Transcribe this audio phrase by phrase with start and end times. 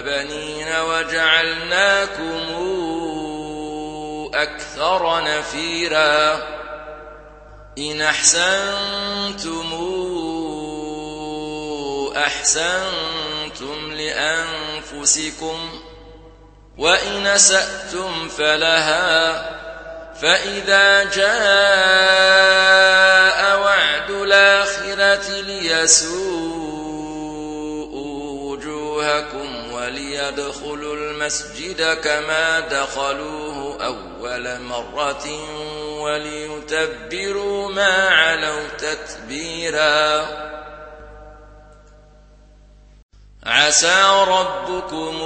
[0.00, 2.40] وبنين وجعلناكم
[4.34, 6.42] أكثر نفيرا.
[7.78, 9.70] إن أحسنتم
[12.16, 15.80] أحسنتم لأنفسكم
[16.78, 19.50] وإن سأتم فلها
[20.22, 21.40] فإذا جاء
[23.60, 26.50] وعد الآخرة ليسوءوا
[28.50, 29.59] وجوهكم.
[29.90, 35.26] وليدخلوا المسجد كما دخلوه أول مرة
[36.00, 40.26] وليتبروا ما علوا تتبيرا.
[43.46, 45.16] عسى ربكم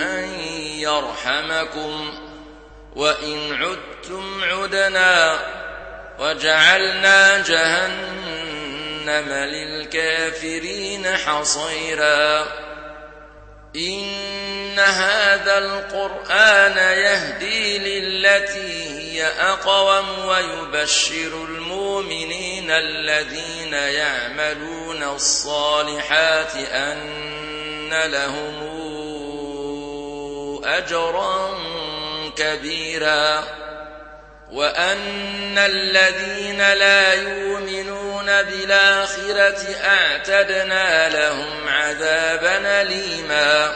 [0.00, 0.40] أن
[0.78, 2.12] يرحمكم.
[2.96, 5.38] وإن عدتم عدنا
[6.18, 8.47] وجعلنا جهنم
[9.28, 12.46] للكافرين حصيرا.
[13.76, 28.68] إن هذا القرآن يهدي للتي هي أقوم ويبشر المؤمنين الذين يعملون الصالحات أن لهم
[30.64, 31.58] أجرا
[32.36, 33.44] كبيرا.
[34.52, 37.97] وأن الذين لا يؤمنون
[38.42, 43.72] بالآخرة أعتدنا لهم عذابا أليما.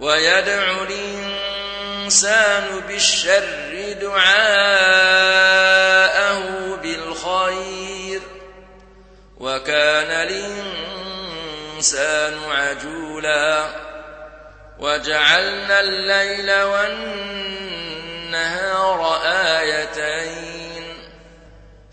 [0.00, 4.34] ويدعو الإنسان بالشر دعاءه
[6.82, 8.20] بالخير.
[9.38, 10.28] وكان
[11.76, 13.66] الإنسان عجولا.
[14.78, 17.60] وجعلنا الليل والنهار
[19.24, 20.53] آيتين.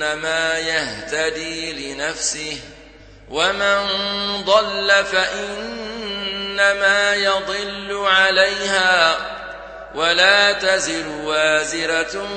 [0.00, 2.56] فإنما يهتدي لنفسه
[3.30, 3.86] ومن
[4.44, 5.80] ضل فإنما
[6.60, 9.16] إنما يضل عليها
[9.94, 12.28] ولا تزر وازرة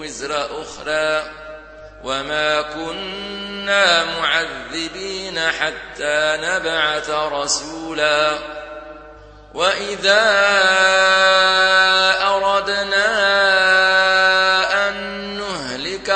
[0.00, 1.30] وزر أخرى
[2.04, 8.38] وما كنا معذبين حتى نبعث رسولا.
[9.54, 10.22] وإذا
[12.22, 13.85] أردنا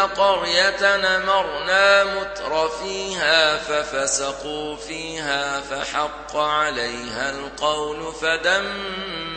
[0.03, 8.13] قرية نمرنا متر فيها ففسقوا فيها فحق عليها القول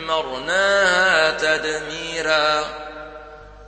[0.06, 0.50] فدمرناها
[1.30, 2.64] تدميرا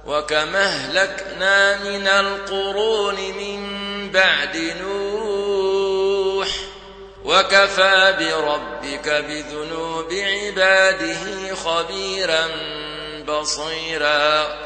[0.06, 6.48] وكما أهلكنا من القرون من بعد نوح
[7.24, 12.48] وكفى بربك بذنوب عباده خبيرا
[13.28, 14.65] بصيرا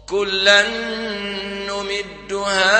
[0.09, 0.61] كلا
[1.67, 2.79] نمد هؤلاء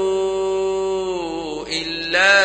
[2.11, 2.43] إلا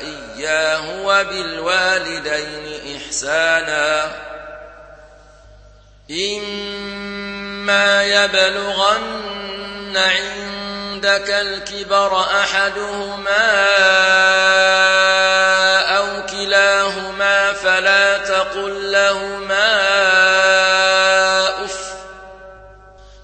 [0.00, 4.10] إياه وبالوالدين إحسانا.
[6.10, 13.48] إما يبلغن عندك الكبر أحدهما
[15.96, 19.74] أو كلاهما فلا تقل لهما
[21.64, 21.88] أف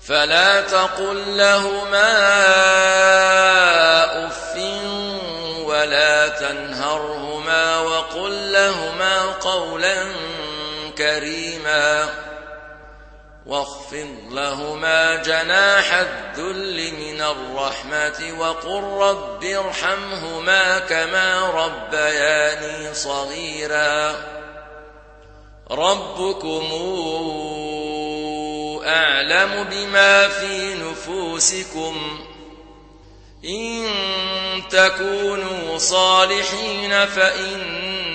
[0.09, 2.13] فلا تقل لهما
[3.19, 3.24] أف
[9.45, 10.05] قولا
[10.99, 12.09] كريما
[13.47, 24.15] واخفض لهما جناح الذل من الرحمة وقل رب ارحمهما كما ربياني صغيرا
[25.71, 26.65] ربكم
[28.87, 32.25] أعلم بما في نفوسكم
[33.45, 33.89] إن
[34.71, 38.15] تكونوا صالحين فإنه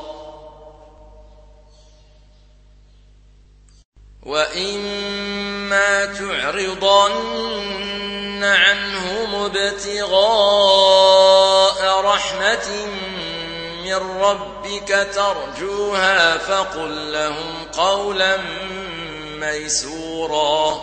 [4.25, 7.63] وإما تعرضن
[8.43, 10.91] عنهم ابتغاء
[12.01, 12.85] رحمة
[13.83, 18.37] من ربك ترجوها فقل لهم قولا
[19.39, 20.81] ميسورا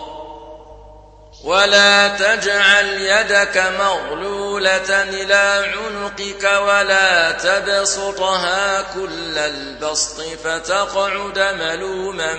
[1.45, 12.39] ولا تجعل يدك مغلولة إلى عنقك ولا تبسطها كل البسط فتقعد ملوما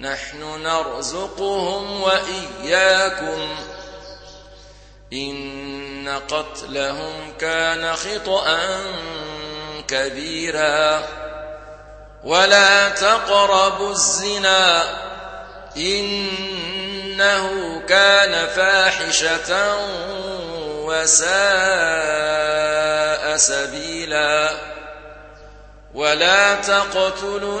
[0.00, 3.48] نحن نرزقهم وإياكم.
[5.12, 8.68] إن قتلهم كان خطأ
[9.88, 11.02] كبيرا.
[12.24, 14.82] ولا تقربوا الزنا.
[15.76, 17.50] إنه
[17.88, 19.76] كان فاحشة
[20.86, 21.30] وساء
[23.36, 24.50] سبيلا.
[25.94, 27.60] ولا تقتلوا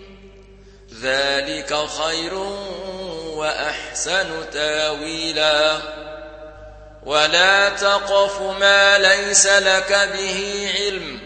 [1.01, 2.33] ذلك خير
[3.35, 5.77] وأحسن تاويلا.
[7.03, 11.19] ولا تقف ما ليس لك به علم.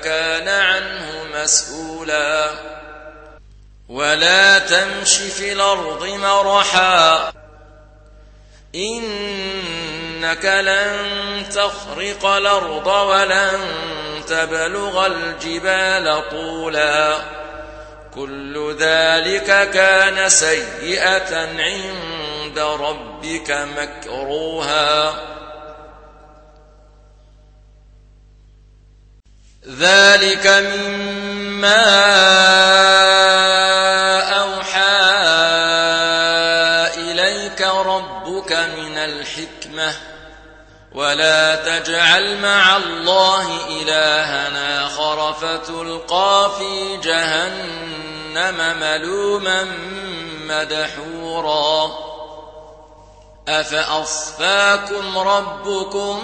[0.00, 2.50] كان عنه مسؤولا.
[3.88, 7.32] ولا تمش في الأرض مرحا.
[10.26, 13.60] إنك لن تخرق الأرض ولن
[14.28, 17.16] تبلغ الجبال طولا.
[18.14, 25.14] كل ذلك كان سيئة عند ربك مكروها.
[29.68, 31.56] ذلك مما
[40.96, 49.66] ولا تجعل مع الله إلهنا آخر فتلقى في جهنم ملوما
[50.48, 51.92] مدحورا.
[53.48, 56.22] أفأصفاكم ربكم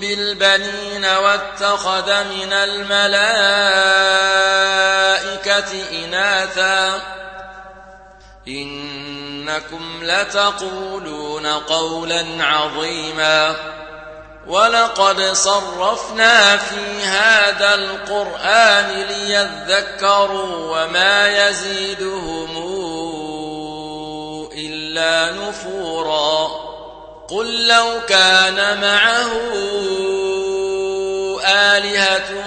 [0.00, 3.30] بالبنين واتخذ من الملائكة
[6.04, 7.02] إناثا؟
[8.48, 13.56] إنكم لتقولون قولا عظيما
[14.46, 22.56] ولقد صرفنا في هذا القرآن ليذكروا وما يزيدهم
[24.52, 26.48] إلا نفورا
[27.28, 29.32] قل لو كان معه
[31.46, 32.44] آلهة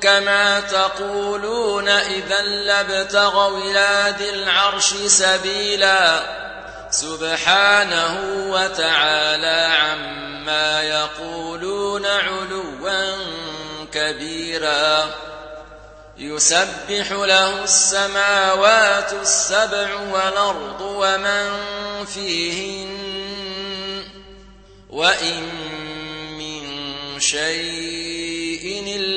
[0.00, 6.20] كما تقولون إذا لابتغوا إلى ذي العرش سبيلا.
[6.90, 13.16] سبحانه وتعالى عما يقولون علوا
[13.92, 15.10] كبيرا.
[16.18, 21.50] يسبح له السماوات السبع والأرض ومن
[22.04, 23.08] فيهن.
[24.90, 25.42] وإن
[26.38, 28.07] من شيء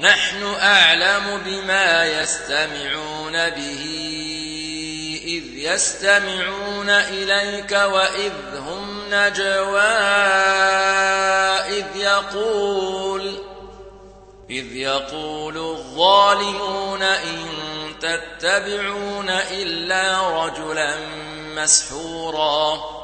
[0.00, 3.84] نحن أعلم بما يستمعون به
[5.24, 9.80] إذ يستمعون إليك وإذ هم نجوى
[11.78, 13.38] إذ يقول
[14.50, 17.46] إذ يقول الظالمون إن
[18.00, 20.94] تتبعون إلا رجلا
[21.56, 22.97] مسحورا.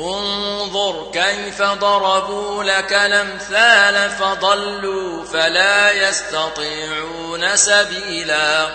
[0.00, 8.68] انظر كيف ضربوا لك الأمثال فضلوا فلا يستطيعون سبيلا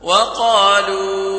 [0.00, 1.34] وقالوا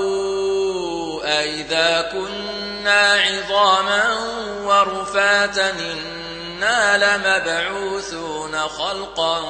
[1.39, 4.17] أئذا كنا عظاما
[4.63, 9.43] ورفاتا إنا لمبعوثون خلقا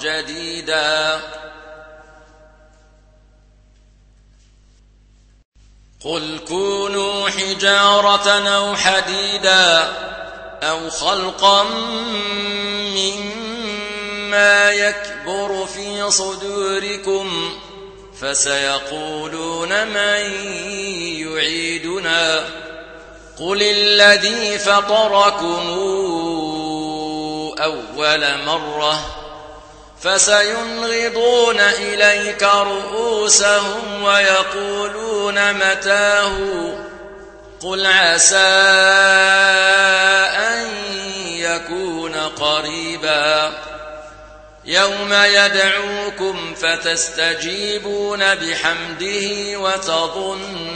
[0.00, 1.20] جديدا
[6.04, 9.88] قل كونوا حجارة أو حديدا
[10.62, 11.64] أو خلقا
[12.94, 17.52] مما يكبر في صدوركم
[18.20, 20.46] فسيقولون من
[21.20, 22.44] يعيدنا
[23.38, 25.68] قل الذي فطركم
[27.58, 29.23] أول مرة
[30.04, 36.36] فسينغضون إليك رؤوسهم ويقولون متاه
[37.60, 38.36] قل عسى
[40.36, 40.68] أن
[41.26, 43.52] يكون قريبا
[44.64, 50.66] يوم يدعوكم فتستجيبون بحمده وتظنون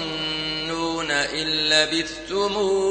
[1.11, 2.89] إن لبثتموا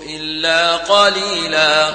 [0.00, 1.94] إلا قليلا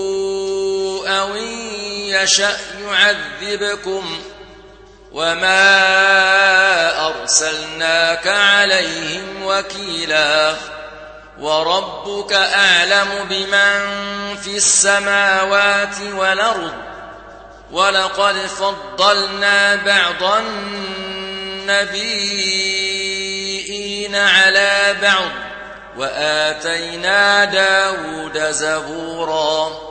[1.11, 1.57] أو إن
[1.93, 4.21] يشأ يعذبكم
[5.11, 5.67] وما
[7.07, 10.55] أرسلناك عليهم وكيلا
[11.39, 14.01] وربك أعلم بمن
[14.41, 16.73] في السماوات والأرض
[17.71, 20.23] ولقد فضلنا بعض
[21.67, 22.91] النبيين
[24.15, 25.29] على بعض
[25.97, 29.90] وآتينا داود زبورا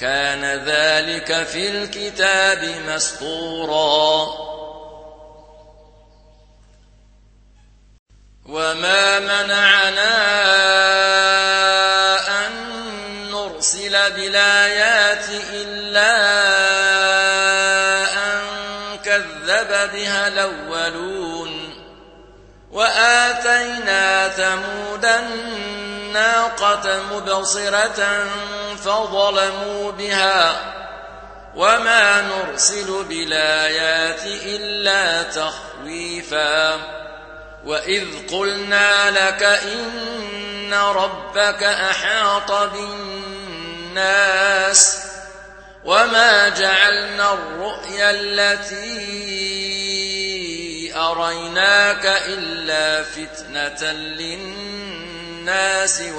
[0.00, 4.26] كان ذلك في الكتاب مسطورا.
[8.46, 10.16] وما منعنا
[12.46, 12.52] أن
[13.30, 16.16] نرسل بالآيات إلا
[18.12, 18.40] أن
[19.04, 21.74] كذب بها الأولون.
[22.70, 25.06] وآتينا ثمود
[26.10, 28.26] الناقة مبصرة
[28.84, 30.56] فظلموا بها
[31.54, 36.78] وما نرسل بالآيات إلا تخويفا
[37.64, 42.52] وإذ قلنا لك إن ربك أحاط
[43.92, 44.30] بالناس
[45.84, 49.30] وما جعلنا الرؤيا التي
[50.96, 55.09] أريناك إلا فتنة للناس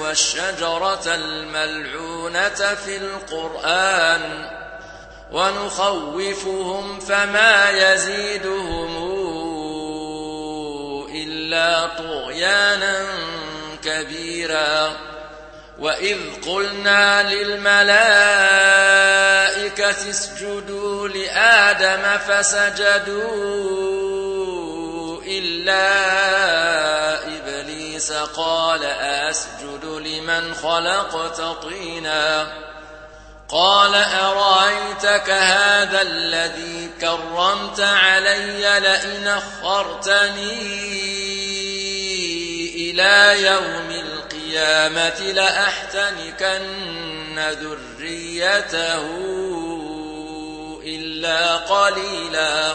[0.00, 4.50] والشجرة الملعونة في القرآن
[5.32, 8.96] ونخوفهم فما يزيدهم
[11.14, 13.06] إلا طغيانا
[13.84, 14.92] كبيرا.
[15.78, 17.92] وإذ قلنا للملائكة
[20.10, 23.62] اسجدوا لآدم فسجدوا
[25.26, 26.12] إلا
[28.10, 32.52] قال أسجد لمن خلقت طينا
[33.48, 40.82] قال أرأيتك هذا الذي كرمت علي لئن أخرتني
[42.74, 46.72] إلى يوم القيامة لأحتنكن
[47.38, 49.02] ذريته
[50.84, 52.74] إلا قليلا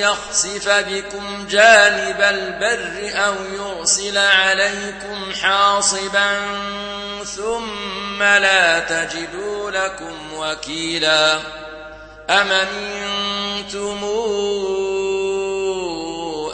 [0.00, 6.40] يخسف بكم جانب البر أو يرسل عليكم حاصبا
[7.36, 11.38] ثم لا تجدوا لكم وكيلا
[12.30, 14.04] أمنتم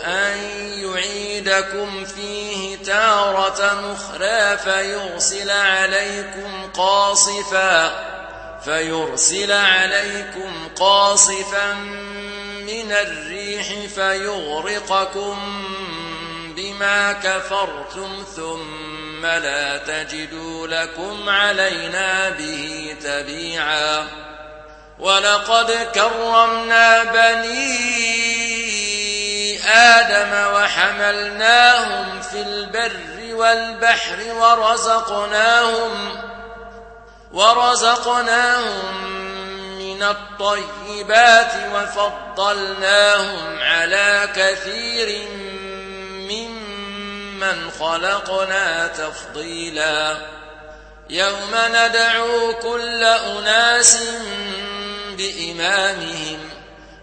[0.04, 0.38] أن
[0.74, 8.06] يعيدكم فيه تارة أخرى فيرسل عليكم قاصفا
[8.64, 11.72] فيرسل عليكم قاصفا
[12.66, 15.38] من الريح فيغرقكم
[16.56, 24.06] بما كفرتم ثم لا تجدوا لكم علينا به تبيعا.
[24.98, 28.06] ولقد كرمنا بني
[29.68, 36.22] آدم وحملناهم في البر والبحر ورزقناهم
[37.32, 39.15] ورزقناهم
[39.96, 45.28] من الطيبات وفضلناهم على كثير
[46.30, 50.16] ممن خلقنا تفضيلا.
[51.10, 53.98] يوم ندعو كل أناس
[55.16, 56.55] بإمامهم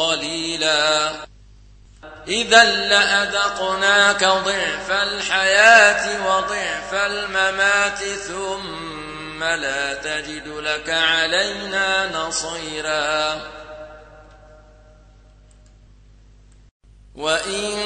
[0.00, 1.12] قليلا.
[2.28, 13.40] إذا لأذقناك ضعف الحياة وضعف الممات ثم لا تجد لك علينا نصيرا.
[17.14, 17.76] وإن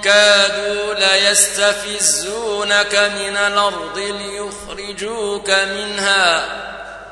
[0.00, 6.44] كادوا ليستفزونك من الأرض ليخرجوك منها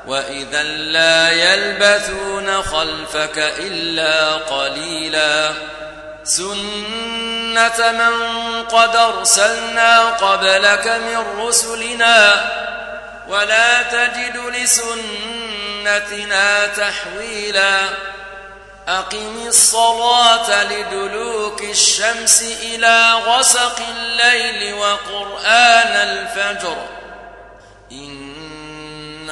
[0.07, 5.51] وإذا لا يلبثون خلفك إلا قليلا
[6.23, 8.13] سنة من
[8.63, 12.45] قد أرسلنا قبلك من رسلنا
[13.27, 14.37] ولا تجد
[15.83, 17.79] لسنتنا تحويلا
[18.87, 26.77] أقم الصلاة لدلوك الشمس إلى غسق الليل وقرآن الفجر
[27.91, 28.22] إن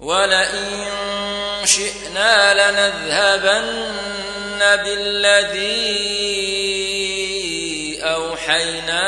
[0.00, 0.86] ولئن
[1.64, 3.96] شئنا لنذهبن
[4.58, 5.96] بالذي
[8.02, 9.06] أوحينا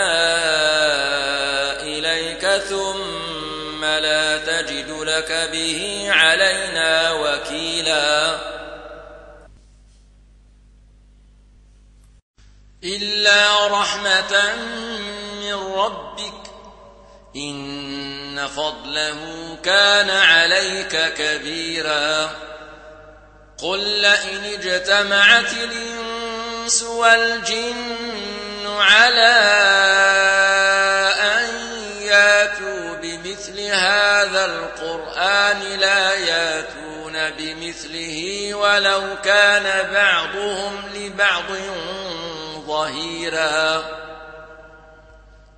[1.83, 8.39] إليك ثم لا تجد لك به علينا وكيلا.
[12.85, 14.55] إلا رحمة
[15.41, 16.48] من ربك
[17.39, 19.17] إن فضله
[19.65, 22.31] كان عليك كبيرا.
[23.63, 29.35] قل لئن اجتمعت الإنس والجن على
[31.21, 31.55] أن
[32.01, 41.45] ياتوا بمثل هذا القرآن لا ياتون بمثله ولو كان بعضهم لبعض
[42.67, 44.08] ظهيرا.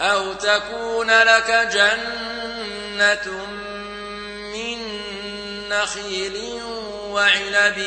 [0.00, 3.46] أو تكون لك جنة
[4.52, 4.78] من
[5.68, 6.62] نخيل
[7.10, 7.84] وعنب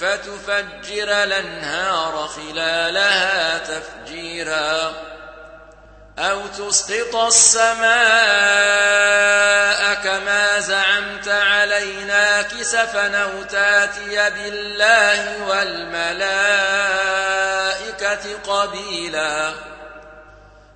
[0.00, 4.92] فتفجر الأنهار خلالها تفجيرا
[6.18, 7.90] أو تسقط السماء
[9.94, 16.40] كما زعمت علينا كسفا أو تاتي بالله والملائكة
[18.46, 19.52] قبيلا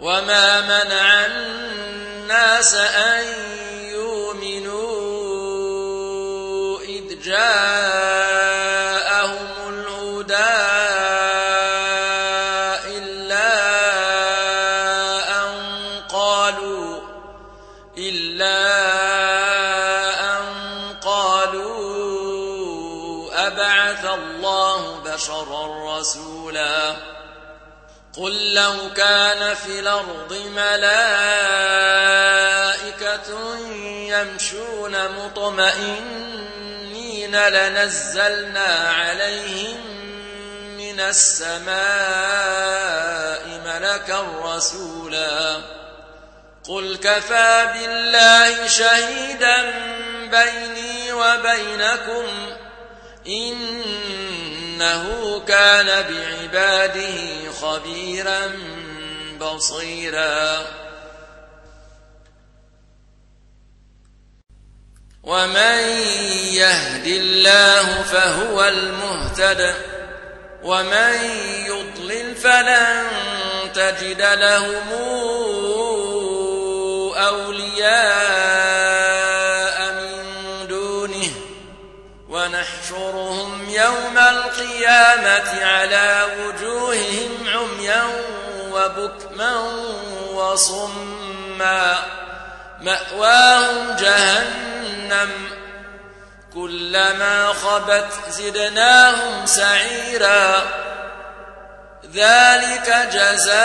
[0.00, 3.24] وما منع الناس أن
[3.84, 4.96] يؤمنوا
[6.80, 8.35] إذ جاءهم
[35.36, 39.76] مطمئنين لنزلنا عليهم
[40.78, 41.76] من السماء
[43.66, 45.60] ملكا رسولا.
[46.68, 49.72] قل كفى بالله شهيدا
[50.30, 52.26] بيني وبينكم.
[53.26, 53.82] إن
[54.76, 58.52] إنه كان بعباده خبيرا
[59.40, 60.66] بصيرا.
[65.26, 65.78] ومن
[66.54, 69.74] يهد الله فهو المهتد
[70.62, 71.14] ومن
[71.66, 73.06] يضلل فلن
[73.74, 74.92] تجد لهم
[77.16, 77.96] أولياء
[79.92, 81.32] من دونه
[82.28, 88.04] ونحشرهم يوم القيامة على وجوههم عميا
[88.72, 89.58] وبكما
[90.34, 91.98] وصما
[92.80, 94.75] مأواهم جهنم
[96.54, 100.62] كلما خبت زدناهم سعيرا
[102.14, 103.56] ذلك جزاؤهم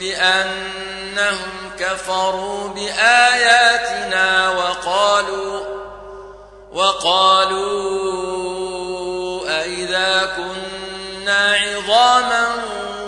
[0.00, 5.60] بأنهم كفروا بآياتنا وقالوا
[6.72, 7.74] وقالوا
[9.60, 12.46] أئذا كنا عظاما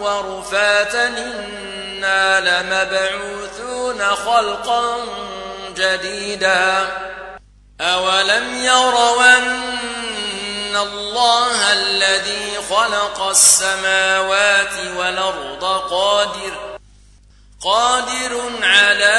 [0.00, 1.75] ورفاتا إنا
[2.40, 4.96] لمبعوثون خلقا
[5.76, 6.88] جديدا
[7.80, 16.78] أولم يروا أن الله الذي خلق السماوات والأرض قادر
[17.64, 19.16] قادر على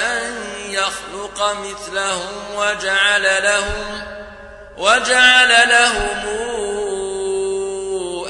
[0.00, 0.34] أن
[0.70, 4.02] يخلق مثلهم وجعل لهم
[4.78, 6.24] وجعل لهم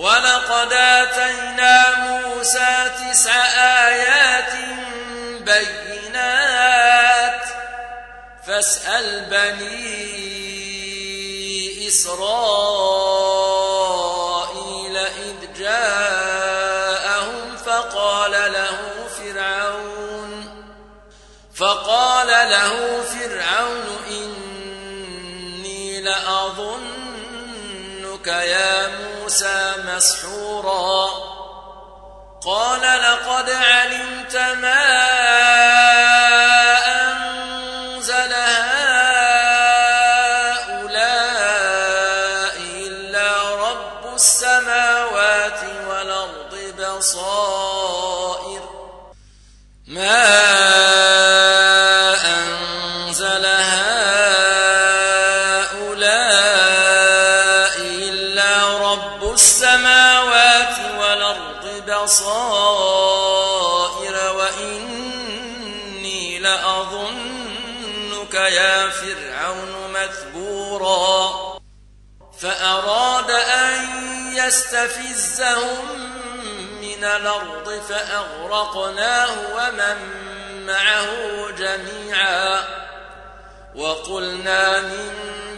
[0.00, 3.44] ولقد آتينا موسى تسع
[3.88, 4.52] آيات
[5.40, 7.44] بينات.
[8.46, 10.28] فاسأل بني
[11.88, 12.20] إسرائيل
[14.96, 18.78] إذ جاءهم فقال له
[19.18, 20.32] فرعون
[21.54, 26.00] فقال له فرعون إني
[28.20, 31.08] لأظنك يا موسى مسحورا
[32.44, 35.29] قال لقد علمت ما
[74.70, 75.86] يستفزهم
[76.80, 79.96] من الأرض فأغرقناه ومن
[80.66, 82.64] معه جميعا
[83.74, 85.12] وقلنا من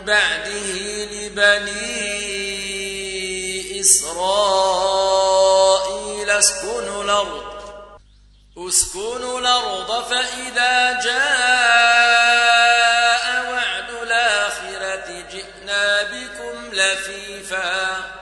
[0.07, 1.81] بعده لبني
[3.81, 4.31] إسرائيل
[6.31, 7.53] اسكنوا الأرض
[8.59, 12.23] اسكنوا الأرض فإذا جاء
[13.53, 18.22] وعد الآخرة جئنا بكم لفيفا.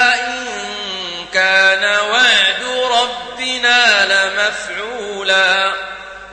[5.31, 5.73] لمفعولا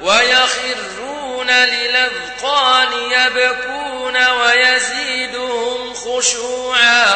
[0.00, 7.14] ويخرون للأذقان يبكون ويزيدهم خشوعا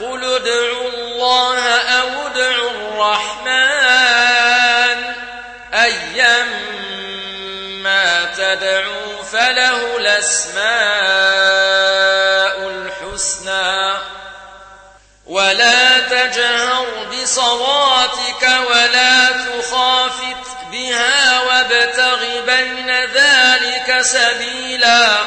[0.00, 3.78] قل ادعوا الله أو ادعوا الرحمن
[5.74, 7.14] أيما
[8.36, 11.57] تدعوا فله الأسماء
[24.12, 25.20] سبيلا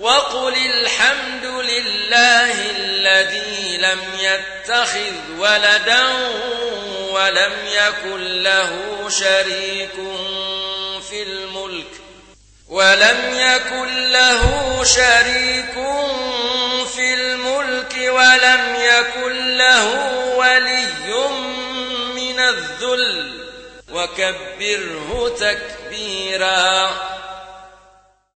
[0.00, 6.02] وقل الحمد لله الذي لم يتخذ ولدا
[7.10, 8.70] ولم يكن له
[9.08, 9.94] شريك
[11.10, 11.90] في الملك
[12.68, 14.40] ولم يكن له
[14.84, 15.74] شريك
[16.94, 19.86] في الملك ولم يكن له
[20.36, 20.86] ولي
[22.14, 23.41] من الذل
[23.92, 26.90] وكبره تكبيرا